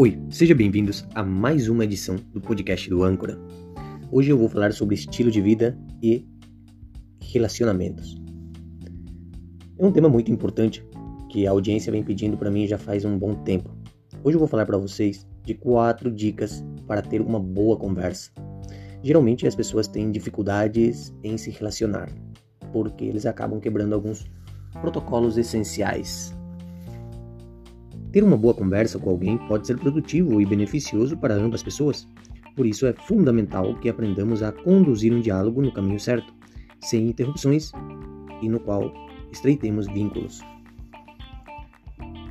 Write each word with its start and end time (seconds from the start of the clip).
Oi, 0.00 0.16
sejam 0.30 0.56
bem-vindos 0.56 1.04
a 1.12 1.24
mais 1.24 1.68
uma 1.68 1.82
edição 1.82 2.14
do 2.32 2.40
podcast 2.40 2.88
do 2.88 3.02
Âncora. 3.02 3.36
Hoje 4.12 4.30
eu 4.30 4.38
vou 4.38 4.48
falar 4.48 4.72
sobre 4.72 4.94
estilo 4.94 5.28
de 5.28 5.40
vida 5.40 5.76
e 6.00 6.24
relacionamentos. 7.20 8.16
É 9.76 9.84
um 9.84 9.90
tema 9.90 10.08
muito 10.08 10.30
importante 10.30 10.86
que 11.28 11.48
a 11.48 11.50
audiência 11.50 11.90
vem 11.90 12.04
pedindo 12.04 12.36
para 12.36 12.48
mim 12.48 12.64
já 12.64 12.78
faz 12.78 13.04
um 13.04 13.18
bom 13.18 13.34
tempo. 13.42 13.76
Hoje 14.22 14.36
eu 14.36 14.38
vou 14.38 14.46
falar 14.46 14.66
para 14.66 14.78
vocês 14.78 15.26
de 15.42 15.54
quatro 15.54 16.12
dicas 16.12 16.64
para 16.86 17.02
ter 17.02 17.20
uma 17.20 17.40
boa 17.40 17.76
conversa. 17.76 18.30
Geralmente 19.02 19.48
as 19.48 19.56
pessoas 19.56 19.88
têm 19.88 20.12
dificuldades 20.12 21.12
em 21.24 21.36
se 21.36 21.50
relacionar, 21.50 22.08
porque 22.72 23.04
eles 23.04 23.26
acabam 23.26 23.58
quebrando 23.58 23.96
alguns 23.96 24.30
protocolos 24.80 25.36
essenciais 25.36 26.37
ter 28.12 28.24
uma 28.24 28.36
boa 28.36 28.54
conversa 28.54 28.98
com 28.98 29.10
alguém 29.10 29.36
pode 29.48 29.66
ser 29.66 29.78
produtivo 29.78 30.40
e 30.40 30.46
beneficioso 30.46 31.16
para 31.16 31.34
ambas 31.34 31.62
pessoas. 31.62 32.08
Por 32.56 32.66
isso 32.66 32.86
é 32.86 32.92
fundamental 32.92 33.74
que 33.76 33.88
aprendamos 33.88 34.42
a 34.42 34.50
conduzir 34.50 35.12
um 35.12 35.20
diálogo 35.20 35.60
no 35.60 35.72
caminho 35.72 36.00
certo, 36.00 36.32
sem 36.80 37.08
interrupções 37.08 37.70
e 38.40 38.48
no 38.48 38.58
qual 38.60 38.92
estreitemos 39.30 39.86
vínculos. 39.86 40.40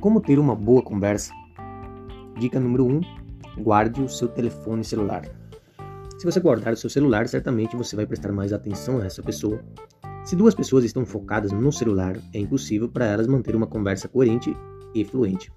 Como 0.00 0.20
ter 0.20 0.38
uma 0.38 0.54
boa 0.54 0.82
conversa? 0.82 1.32
Dica 2.38 2.58
número 2.58 2.84
1: 2.86 2.96
um, 2.96 3.62
guarde 3.62 4.02
o 4.02 4.08
seu 4.08 4.28
telefone 4.28 4.84
celular. 4.84 5.22
Se 6.18 6.24
você 6.24 6.40
guardar 6.40 6.72
o 6.72 6.76
seu 6.76 6.90
celular, 6.90 7.28
certamente 7.28 7.76
você 7.76 7.94
vai 7.94 8.04
prestar 8.04 8.32
mais 8.32 8.52
atenção 8.52 8.98
a 8.98 9.06
essa 9.06 9.22
pessoa. 9.22 9.64
Se 10.24 10.34
duas 10.34 10.54
pessoas 10.54 10.84
estão 10.84 11.06
focadas 11.06 11.52
no 11.52 11.72
celular, 11.72 12.16
é 12.34 12.40
impossível 12.40 12.88
para 12.88 13.06
elas 13.06 13.28
manter 13.28 13.54
uma 13.54 13.66
conversa 13.66 14.08
coerente 14.08 14.54
e 14.94 15.04
fluente 15.04 15.50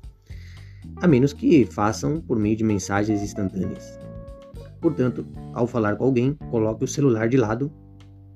a 0.97 1.07
menos 1.07 1.33
que 1.33 1.65
façam 1.65 2.21
por 2.21 2.37
meio 2.39 2.55
de 2.55 2.63
mensagens 2.63 3.21
instantâneas. 3.21 3.99
Portanto, 4.79 5.25
ao 5.53 5.67
falar 5.67 5.95
com 5.95 6.05
alguém, 6.05 6.33
coloque 6.49 6.83
o 6.83 6.87
celular 6.87 7.29
de 7.29 7.37
lado 7.37 7.71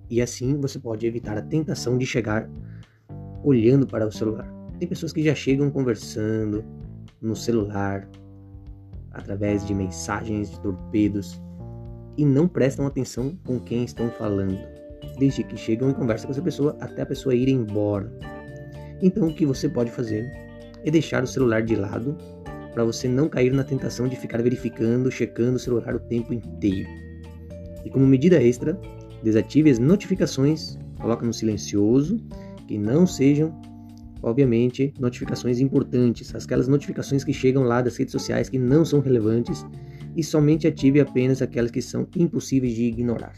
e 0.10 0.22
assim 0.22 0.60
você 0.60 0.78
pode 0.78 1.06
evitar 1.06 1.38
a 1.38 1.42
tentação 1.42 1.98
de 1.98 2.06
chegar 2.06 2.50
olhando 3.44 3.88
para 3.88 4.06
o 4.06 4.12
celular. 4.12 4.48
Tem 4.80 4.88
pessoas 4.88 5.12
que 5.12 5.24
já 5.24 5.34
chegam 5.34 5.72
conversando 5.72 6.64
no 7.22 7.36
celular 7.36 8.08
através 9.12 9.66
de 9.66 9.74
mensagens 9.74 10.52
de 10.52 10.60
torpedos 10.60 11.42
e 12.18 12.26
não 12.26 12.48
prestam 12.48 12.86
atenção 12.86 13.38
com 13.46 13.60
quem 13.60 13.84
estão 13.84 14.10
falando, 14.10 14.58
desde 15.18 15.44
que 15.44 15.58
chegam 15.58 15.90
e 15.90 15.94
conversam 15.94 16.28
com 16.28 16.32
essa 16.32 16.42
pessoa 16.42 16.78
até 16.80 17.02
a 17.02 17.06
pessoa 17.06 17.34
ir 17.34 17.50
embora. 17.50 18.12
Então, 19.02 19.28
o 19.28 19.34
que 19.34 19.46
você 19.46 19.68
pode 19.68 19.92
fazer 19.92 20.45
é 20.86 20.92
deixar 20.92 21.24
o 21.24 21.28
celular 21.28 21.62
de 21.64 21.76
lado 21.76 22.16
para 22.74 22.84
você 22.84 23.08
não 23.08 23.28
cair 23.28 23.52
na 23.54 23.64
tentação 23.64 24.08
de 24.08 24.16
ficar 24.16 24.42
verificando, 24.42 25.10
checando 25.10 25.56
o 25.56 25.60
celular 25.60 25.96
o 25.96 26.00
tempo 26.00 26.34
inteiro. 26.34 26.90
E 27.84 27.90
como 27.90 28.06
medida 28.06 28.42
extra, 28.42 28.80
desative 29.24 29.72
as 29.72 29.80
notificações, 29.80 30.78
coloque 31.00 31.26
no 31.26 31.34
silencioso, 31.34 32.18
que 32.68 32.78
não 32.78 33.08
sejam, 33.08 33.58
obviamente, 34.22 34.94
notificações 35.00 35.60
importantes, 35.60 36.36
aquelas 36.36 36.68
notificações 36.68 37.24
que 37.24 37.32
chegam 37.32 37.64
lá 37.64 37.82
das 37.82 37.96
redes 37.96 38.12
sociais 38.12 38.50
que 38.50 38.60
não 38.60 38.84
são 38.84 39.00
relevantes, 39.00 39.66
e 40.16 40.24
somente 40.24 40.68
ative 40.68 41.00
apenas 41.00 41.42
aquelas 41.42 41.72
que 41.72 41.82
são 41.82 42.08
impossíveis 42.16 42.74
de 42.74 42.84
ignorar. 42.84 43.34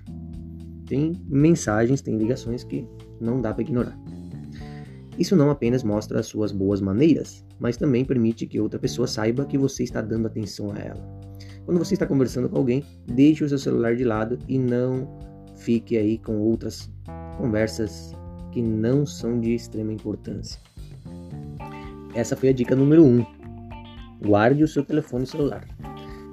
Tem 0.88 1.14
mensagens, 1.28 2.02
tem 2.02 2.18
ligações 2.18 2.64
que 2.64 2.86
não 3.20 3.42
dá 3.42 3.54
para 3.54 3.64
ignorar. 3.64 4.00
Isso 5.18 5.36
não 5.36 5.50
apenas 5.50 5.84
mostra 5.84 6.20
as 6.20 6.28
suas 6.28 6.52
boas 6.52 6.80
maneiras, 6.80 7.44
mas 7.60 7.78
também 7.78 8.06
permite 8.06 8.46
que 8.46 8.60
outra 8.60 8.80
pessoa 8.80 9.08
saiba 9.08 9.46
que 9.46 9.58
você 9.58 9.84
está 9.84 10.02
dando 10.02 10.28
atenção 10.28 10.72
a 10.72 10.80
ela. 10.80 11.18
Quando 11.66 11.80
você 11.80 11.96
está 11.96 12.06
conversando 12.06 12.48
com 12.48 12.58
alguém, 12.58 12.84
deixe 13.06 13.44
o 13.44 13.50
seu 13.50 13.58
celular 13.58 13.96
de 13.96 14.04
lado 14.04 14.38
e 14.48 14.58
não 14.58 15.08
fique 15.56 15.98
aí 15.98 16.18
com 16.18 16.38
outras 16.38 16.90
conversas 17.38 18.14
que 18.52 18.62
não 18.62 19.06
são 19.06 19.40
de 19.40 19.56
extrema 19.56 19.92
importância. 19.92 20.62
Essa 22.14 22.36
foi 22.36 22.50
a 22.50 22.54
dica 22.54 22.76
número 22.76 23.04
1. 23.04 23.20
Um. 23.20 23.26
Guarde 24.26 24.64
o 24.64 24.68
seu 24.68 24.84
telefone 24.84 25.26
celular. 25.26 25.68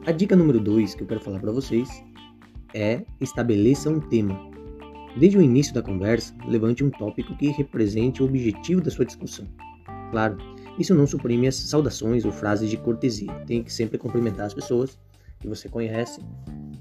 A 0.06 0.12
dica 0.12 0.36
número 0.36 0.60
2 0.60 0.94
que 0.94 1.02
eu 1.02 1.06
quero 1.06 1.20
falar 1.20 1.40
para 1.40 1.52
vocês 1.52 1.88
é 2.72 3.02
estabeleça 3.20 3.90
um 3.90 4.00
tema. 4.00 4.53
Desde 5.16 5.38
o 5.38 5.42
início 5.42 5.72
da 5.72 5.82
conversa, 5.82 6.34
levante 6.46 6.82
um 6.82 6.90
tópico 6.90 7.36
que 7.36 7.48
represente 7.48 8.22
o 8.22 8.26
objetivo 8.26 8.80
da 8.80 8.90
sua 8.90 9.04
discussão. 9.04 9.46
Claro, 10.10 10.36
isso 10.78 10.94
não 10.94 11.06
suprime 11.06 11.46
as 11.46 11.54
saudações 11.54 12.24
ou 12.24 12.32
frases 12.32 12.68
de 12.68 12.76
cortesia. 12.76 13.32
Tem 13.46 13.62
que 13.62 13.72
sempre 13.72 13.96
cumprimentar 13.96 14.46
as 14.46 14.54
pessoas 14.54 14.98
que 15.38 15.46
você 15.46 15.68
conhece 15.68 16.20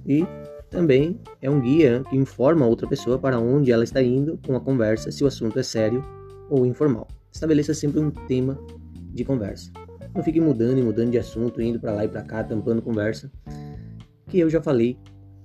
e 0.06 0.26
também 0.70 1.20
é 1.42 1.50
um 1.50 1.62
guia 1.62 2.04
que 2.10 2.16
informa 2.16 2.66
a 2.66 2.68
outra 2.68 2.88
pessoa 2.88 3.20
para 3.20 3.40
onde 3.40 3.72
ela 3.72 3.84
está 3.84 4.02
indo 4.02 4.40
com 4.46 4.56
a 4.56 4.60
conversa, 4.60 5.12
se 5.12 5.24
o 5.24 5.28
assunto 5.28 5.60
é 5.60 5.64
sério 5.64 6.04
ou 6.50 6.66
informal. 6.66 7.08
Estabeleça 7.32 7.74
sempre 7.74 8.00
um 8.00 8.10
tema 8.10 8.58
de 9.14 9.24
conversa. 9.24 9.72
Não 10.16 10.24
fique 10.24 10.42
mudando 10.42 10.80
e 10.80 10.82
mudando 10.82 11.12
de 11.12 11.20
assunto, 11.20 11.62
indo 11.62 11.80
para 11.80 11.94
lá 11.94 12.06
e 12.06 12.08
para 12.08 12.24
cá, 12.24 12.44
tampando 12.44 12.82
conversa, 12.82 13.32
que 14.28 14.40
eu 14.40 14.50
já 14.50 14.62
falei 14.62 14.98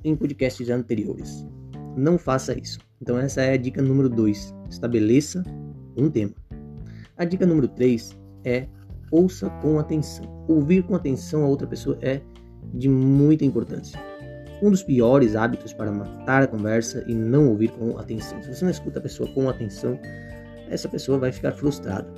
em 0.02 0.16
podcasts 0.16 0.70
anteriores. 0.70 1.46
Não 1.98 2.16
faça 2.16 2.56
isso. 2.56 2.78
Então 3.02 3.18
essa 3.18 3.42
é 3.42 3.54
a 3.54 3.56
dica 3.56 3.82
número 3.82 4.08
2. 4.08 4.54
Estabeleça 4.70 5.42
um 5.96 6.08
tema. 6.08 6.32
A 7.16 7.24
dica 7.24 7.44
número 7.44 7.66
3 7.66 8.16
é 8.44 8.68
ouça 9.10 9.50
com 9.60 9.80
atenção. 9.80 10.24
Ouvir 10.46 10.84
com 10.84 10.94
atenção 10.94 11.42
a 11.42 11.48
outra 11.48 11.66
pessoa 11.66 11.98
é 12.00 12.20
de 12.72 12.88
muita 12.88 13.44
importância. 13.44 13.98
Um 14.62 14.70
dos 14.70 14.84
piores 14.84 15.34
hábitos 15.34 15.72
para 15.72 15.90
matar 15.90 16.44
a 16.44 16.46
conversa 16.46 17.04
e 17.08 17.14
não 17.14 17.48
ouvir 17.48 17.72
com 17.72 17.98
atenção. 17.98 18.40
Se 18.44 18.54
você 18.54 18.64
não 18.64 18.70
escuta 18.70 19.00
a 19.00 19.02
pessoa 19.02 19.28
com 19.32 19.48
atenção, 19.48 19.98
essa 20.70 20.88
pessoa 20.88 21.18
vai 21.18 21.32
ficar 21.32 21.50
frustrada. 21.50 22.08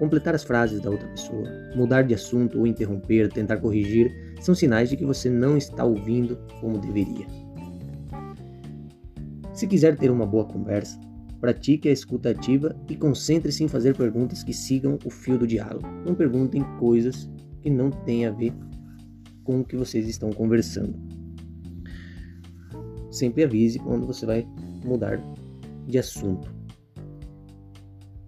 Completar 0.00 0.34
as 0.34 0.42
frases 0.42 0.80
da 0.80 0.90
outra 0.90 1.06
pessoa, 1.06 1.48
mudar 1.76 2.02
de 2.02 2.14
assunto 2.14 2.58
ou 2.58 2.66
interromper, 2.66 3.28
tentar 3.28 3.58
corrigir, 3.58 4.12
são 4.40 4.56
sinais 4.56 4.90
de 4.90 4.96
que 4.96 5.04
você 5.04 5.30
não 5.30 5.56
está 5.56 5.84
ouvindo 5.84 6.36
como 6.60 6.78
deveria. 6.78 7.43
Se 9.54 9.68
quiser 9.68 9.96
ter 9.96 10.10
uma 10.10 10.26
boa 10.26 10.44
conversa, 10.44 10.98
pratique 11.40 11.88
a 11.88 11.92
escuta 11.92 12.30
ativa 12.30 12.74
e 12.88 12.96
concentre-se 12.96 13.62
em 13.62 13.68
fazer 13.68 13.96
perguntas 13.96 14.42
que 14.42 14.52
sigam 14.52 14.98
o 15.04 15.10
fio 15.10 15.38
do 15.38 15.46
diálogo. 15.46 15.86
Não 16.04 16.12
perguntem 16.12 16.64
coisas 16.80 17.30
que 17.62 17.70
não 17.70 17.88
têm 17.88 18.26
a 18.26 18.32
ver 18.32 18.52
com 19.44 19.60
o 19.60 19.64
que 19.64 19.76
vocês 19.76 20.08
estão 20.08 20.32
conversando. 20.32 20.98
Sempre 23.12 23.44
avise 23.44 23.78
quando 23.78 24.06
você 24.08 24.26
vai 24.26 24.44
mudar 24.84 25.22
de 25.86 25.98
assunto. 25.98 26.52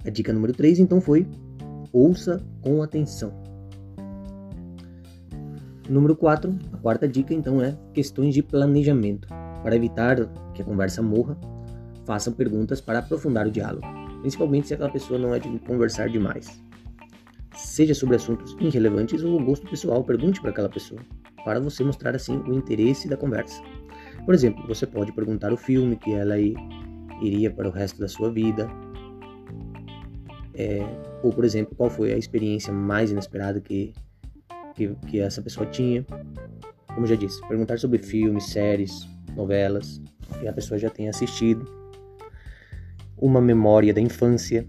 A 0.05 0.11
dica 0.11 0.33
número 0.33 0.53
3 0.53 0.79
então 0.79 1.01
foi: 1.01 1.27
ouça 1.93 2.41
com 2.61 2.85
atenção. 2.85 3.33
Número 5.89 6.15
4, 6.15 6.57
a 6.73 6.77
quarta 6.77 7.09
dica 7.09 7.35
então 7.35 7.61
é 7.61 7.77
questões 7.93 8.33
de 8.33 8.45
planejamento. 8.45 9.27
Para 9.67 9.75
evitar 9.75 10.17
que 10.55 10.63
a 10.63 10.65
conversa 10.65 11.03
morra, 11.03 11.37
façam 12.05 12.33
perguntas 12.33 12.81
para 12.81 13.01
aprofundar 13.01 13.49
o 13.49 13.51
diálogo, 13.51 13.85
principalmente 14.21 14.69
se 14.69 14.75
aquela 14.75 14.93
pessoa 14.93 15.19
não 15.19 15.35
é 15.35 15.41
de 15.41 15.59
conversar 15.59 16.09
demais. 16.09 16.63
Seja 17.53 17.93
sobre 17.93 18.15
assuntos 18.15 18.57
irrelevantes 18.61 19.25
ou 19.25 19.41
o 19.41 19.45
gosto 19.45 19.69
pessoal, 19.69 20.05
pergunte 20.05 20.41
para 20.41 20.51
aquela 20.51 20.69
pessoa, 20.69 21.01
para 21.45 21.59
você 21.59 21.83
mostrar 21.83 22.15
assim 22.15 22.37
o 22.47 22.55
interesse 22.55 23.09
da 23.09 23.17
conversa. 23.17 23.61
Por 24.25 24.35
exemplo, 24.35 24.65
você 24.69 24.87
pode 24.87 25.11
perguntar 25.11 25.53
o 25.53 25.57
filme 25.57 25.97
que 25.97 26.13
ela 26.13 26.39
iria 27.21 27.51
para 27.51 27.67
o 27.67 27.73
resto 27.73 27.99
da 27.99 28.07
sua 28.07 28.31
vida, 28.31 28.71
é, 30.55 30.79
ou 31.25 31.33
por 31.33 31.45
exemplo, 31.45 31.75
qual 31.75 31.91
foi 31.91 32.13
a 32.13 32.17
experiência 32.17 32.73
mais 32.73 33.11
inesperada 33.11 33.61
que, 33.61 33.93
que, 34.77 34.95
que 35.09 35.19
essa 35.19 35.43
pessoa 35.43 35.67
tinha. 35.67 36.07
Como 36.95 37.05
já 37.05 37.17
disse, 37.17 37.41
perguntar 37.49 37.81
sobre 37.81 37.99
filmes, 37.99 38.45
séries, 38.45 39.16
novelas 39.37 40.01
que 40.41 40.49
a 40.49 40.53
pessoa 40.53 40.79
já 40.79 40.91
tenha 40.91 41.11
assistido, 41.11 41.65
uma 43.17 43.41
memória 43.41 43.95
da 43.95 44.01
infância, 44.01 44.67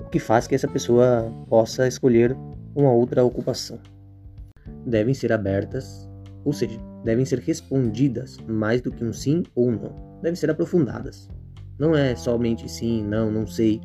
o 0.00 0.08
que 0.08 0.18
faz 0.18 0.46
que 0.46 0.54
essa 0.54 0.68
pessoa 0.68 1.32
possa 1.48 1.86
escolher 1.86 2.36
uma 2.74 2.90
outra 2.90 3.24
ocupação. 3.24 3.78
Devem 4.86 5.12
ser 5.12 5.32
abertas, 5.32 6.08
ou 6.44 6.52
seja, 6.52 6.78
devem 7.04 7.24
ser 7.24 7.40
respondidas 7.40 8.38
mais 8.46 8.80
do 8.80 8.90
que 8.90 9.04
um 9.04 9.12
sim 9.12 9.42
ou 9.54 9.70
não. 9.70 10.18
Devem 10.22 10.36
ser 10.36 10.50
aprofundadas. 10.50 11.28
Não 11.78 11.94
é 11.94 12.16
somente 12.16 12.68
sim, 12.68 13.04
não, 13.04 13.30
não 13.30 13.46
sei. 13.46 13.80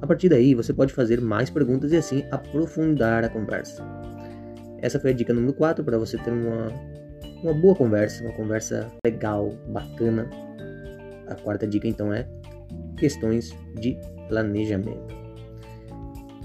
A 0.00 0.06
partir 0.06 0.28
daí, 0.28 0.54
você 0.54 0.72
pode 0.72 0.92
fazer 0.92 1.20
mais 1.20 1.50
perguntas 1.50 1.92
e 1.92 1.96
assim 1.96 2.24
aprofundar 2.30 3.24
a 3.24 3.28
conversa. 3.28 3.84
Essa 4.78 5.00
foi 5.00 5.10
a 5.10 5.14
dica 5.14 5.34
número 5.34 5.52
4 5.54 5.84
para 5.84 5.98
você 5.98 6.16
ter 6.18 6.32
uma 6.32 6.68
uma 7.42 7.54
boa 7.54 7.74
conversa, 7.74 8.24
uma 8.24 8.32
conversa 8.32 8.92
legal, 9.04 9.50
bacana. 9.68 10.28
A 11.28 11.34
quarta 11.34 11.66
dica 11.66 11.88
então 11.88 12.12
é 12.12 12.28
questões 12.96 13.54
de 13.80 13.96
planejamento. 14.28 15.14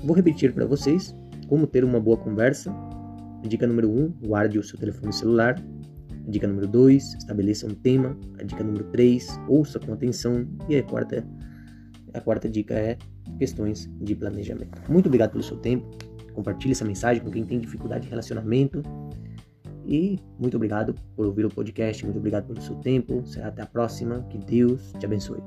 Vou 0.03 0.15
repetir 0.15 0.53
para 0.53 0.65
vocês 0.65 1.15
como 1.47 1.67
ter 1.67 1.83
uma 1.83 1.99
boa 1.99 2.17
conversa 2.17 2.73
dica 3.47 3.67
número 3.67 3.89
1, 3.89 3.99
um, 3.99 4.13
guarde 4.27 4.59
o 4.59 4.63
seu 4.63 4.77
telefone 4.77 5.11
celular. 5.13 5.55
dica 6.27 6.47
número 6.47 6.67
2, 6.67 7.15
estabeleça 7.15 7.67
um 7.67 7.73
tema. 7.73 8.17
A 8.39 8.43
dica 8.43 8.63
número 8.63 8.85
3, 8.85 9.39
ouça 9.47 9.79
com 9.79 9.93
atenção. 9.93 10.47
E 10.69 10.75
a 10.75 10.83
quarta, 10.83 11.25
a 12.13 12.21
quarta 12.21 12.49
dica 12.49 12.73
é 12.73 12.97
questões 13.37 13.89
de 14.01 14.15
planejamento. 14.15 14.91
Muito 14.91 15.07
obrigado 15.07 15.31
pelo 15.31 15.43
seu 15.43 15.57
tempo. 15.57 15.89
Compartilhe 16.33 16.71
essa 16.71 16.85
mensagem 16.85 17.23
com 17.23 17.29
quem 17.29 17.43
tem 17.43 17.59
dificuldade 17.59 18.03
de 18.03 18.09
relacionamento. 18.09 18.81
E 19.91 20.17
muito 20.39 20.55
obrigado 20.55 20.95
por 21.17 21.25
ouvir 21.25 21.45
o 21.45 21.49
podcast. 21.49 22.05
Muito 22.05 22.17
obrigado 22.17 22.47
pelo 22.47 22.61
seu 22.61 22.75
tempo. 22.75 23.27
Será 23.27 23.49
até 23.49 23.61
a 23.61 23.65
próxima. 23.65 24.25
Que 24.29 24.37
Deus 24.37 24.93
te 24.97 25.05
abençoe. 25.05 25.41